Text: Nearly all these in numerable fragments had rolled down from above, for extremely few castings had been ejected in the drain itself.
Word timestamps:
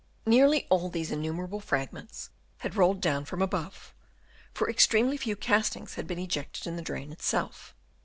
Nearly 0.25 0.65
all 0.71 0.89
these 0.89 1.11
in 1.11 1.21
numerable 1.21 1.59
fragments 1.59 2.31
had 2.61 2.75
rolled 2.75 3.01
down 3.01 3.23
from 3.23 3.39
above, 3.39 3.93
for 4.51 4.67
extremely 4.67 5.15
few 5.15 5.35
castings 5.35 5.93
had 5.93 6.07
been 6.07 6.17
ejected 6.17 6.65
in 6.65 6.75
the 6.75 6.81
drain 6.81 7.11
itself. 7.11 7.75